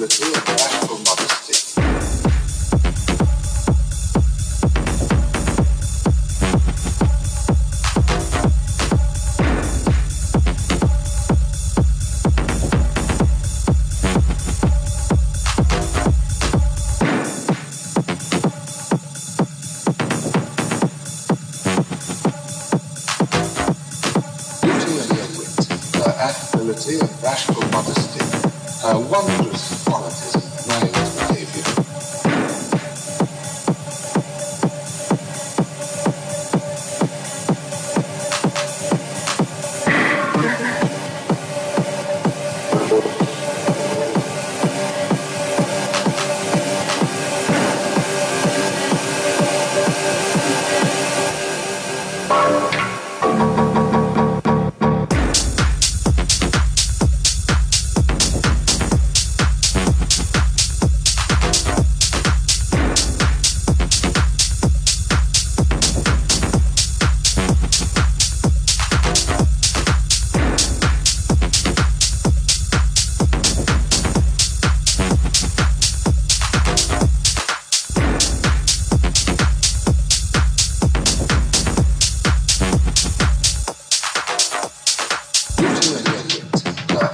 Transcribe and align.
the 0.00 0.08
field. 0.08 0.79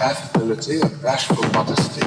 affability 0.07 0.81
and 0.81 1.03
bashful 1.03 1.43
modesty. 1.51 2.07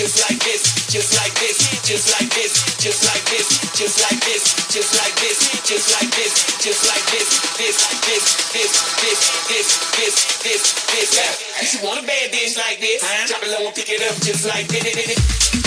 just 0.00 0.30
like 0.30 0.40
this, 0.40 0.88
just 0.88 1.12
like 1.20 1.34
this, 1.34 1.84
just 1.84 2.08
like 2.16 2.32
this, 2.32 2.56
just 2.80 3.04
like 3.04 3.22
this, 3.28 3.60
just 3.76 4.00
like 4.00 4.20
this, 4.24 4.48
just 4.72 4.96
like 4.96 5.14
this, 5.20 5.60
just 5.68 5.92
like 5.92 6.10
this, 6.16 6.56
just 6.56 6.88
like 6.88 7.04
this, 7.12 7.28
this, 7.58 7.76
this, 8.08 8.32
this, 8.48 8.72
this, 8.96 9.20
this, 9.44 9.68
this, 10.00 10.72
this, 10.88 11.10
this. 11.12 11.60
You 11.60 11.66
should 11.66 11.82
want 11.82 12.02
a 12.02 12.06
bad 12.06 12.32
bitch 12.32 12.56
like 12.56 12.80
this. 12.80 13.04
Drop 13.28 13.42
it 13.42 13.50
low 13.50 13.66
and 13.66 13.74
pick 13.74 13.90
it 13.90 14.00
up 14.00 14.16
just 14.22 14.46
like 14.48 14.68
this. 14.68 15.59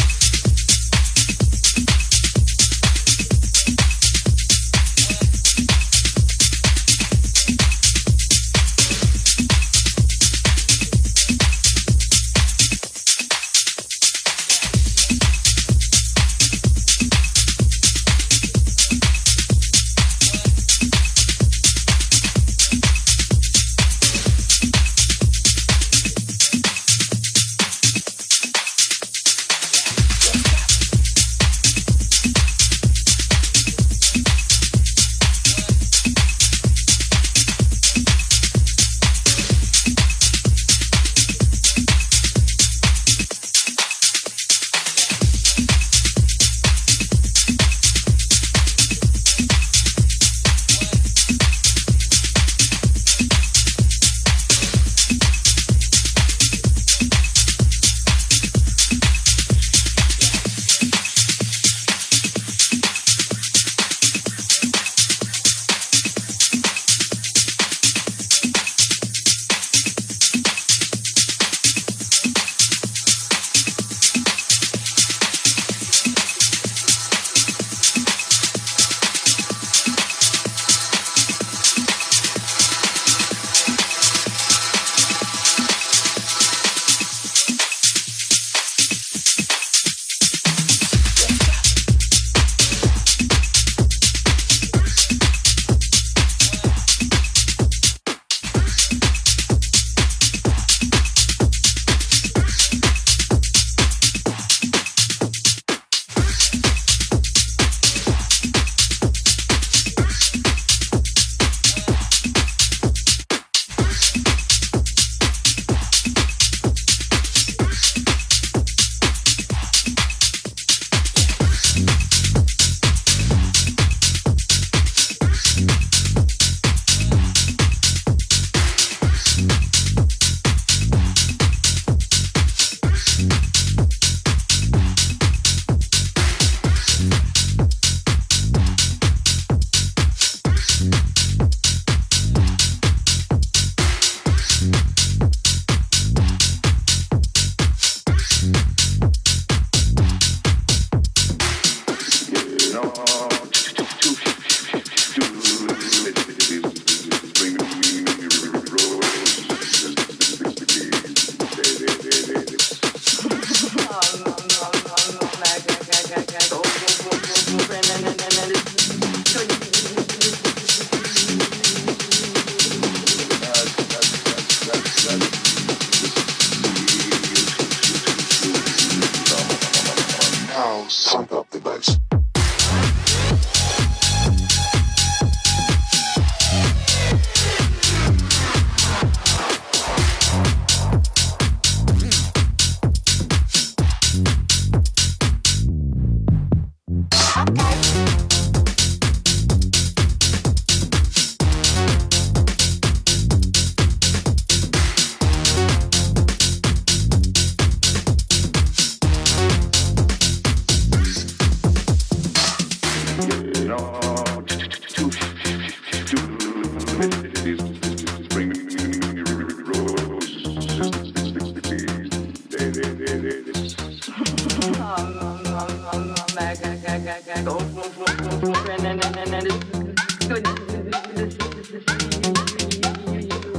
Keep 231.73 231.89
it 231.89 232.27
open, 232.27 232.45
keep 232.69 232.85
it 232.85 233.55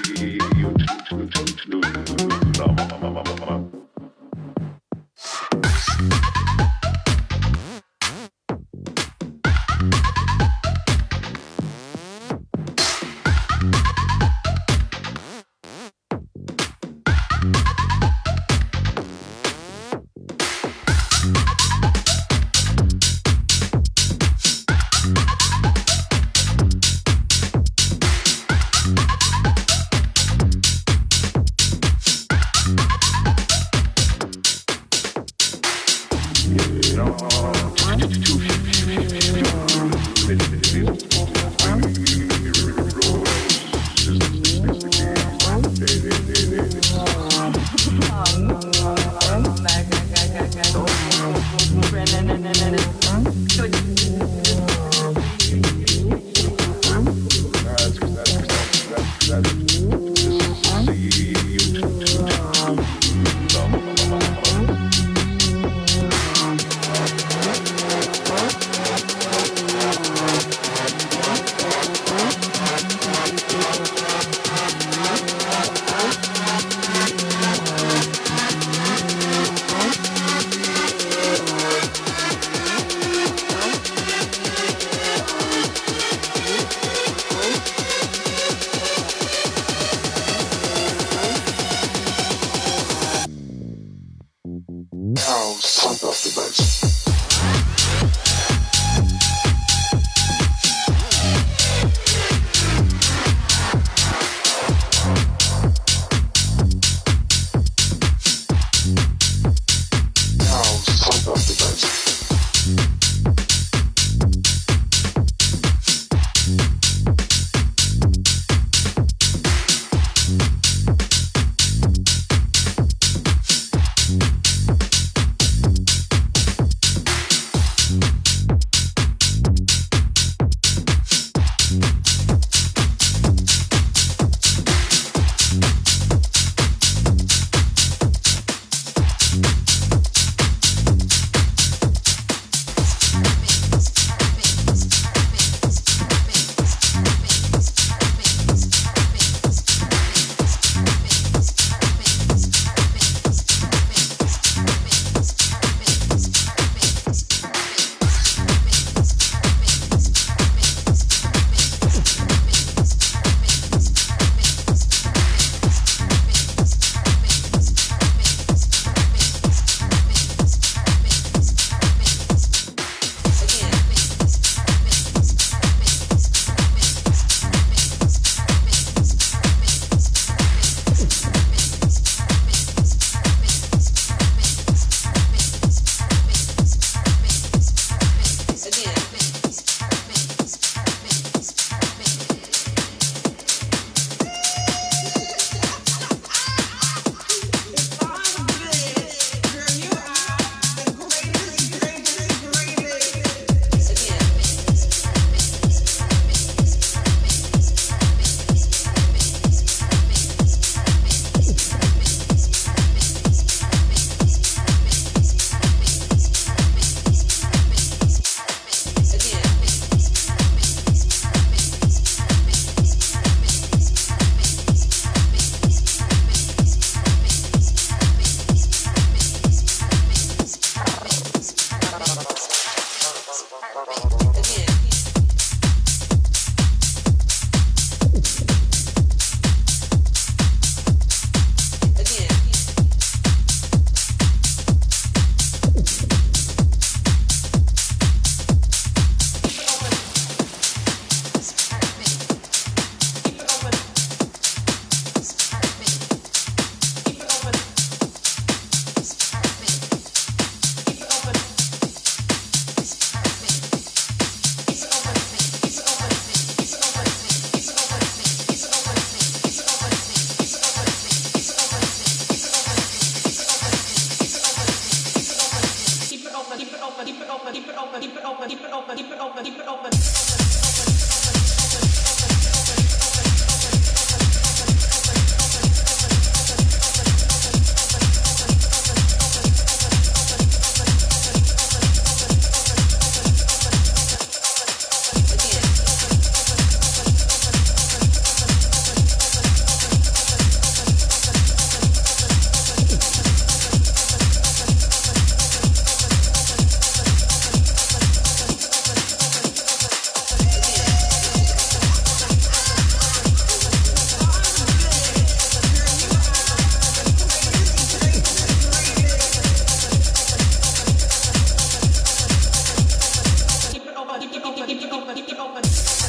open, 324.96 325.14
keep 325.14 325.28
it 325.28 325.38
open, 325.38 325.62
keep 325.62 325.72
it 325.72 326.02
open. 326.02 326.05